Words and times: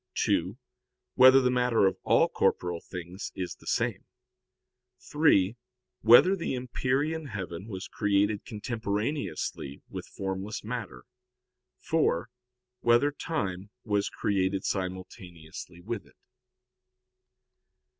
(2) 0.15 0.57
Whether 1.13 1.39
the 1.41 1.51
matter 1.51 1.85
of 1.85 1.95
all 2.01 2.27
corporeal 2.27 2.79
things 2.81 3.31
is 3.35 3.57
the 3.59 3.67
same? 3.67 4.03
(3) 4.99 5.55
Whether 6.01 6.35
the 6.35 6.55
empyrean 6.55 7.27
heaven 7.27 7.67
was 7.67 7.87
created 7.87 8.43
contemporaneously 8.43 9.83
with 9.89 10.07
formless 10.07 10.63
matter? 10.63 11.03
(4) 11.77 12.29
Whether 12.79 13.11
time 13.11 13.69
was 13.83 14.09
created 14.09 14.65
simultaneously 14.65 15.81
with 15.81 16.07
it? 16.07 16.17